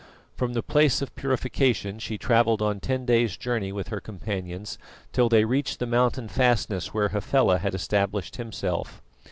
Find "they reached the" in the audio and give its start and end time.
5.29-5.85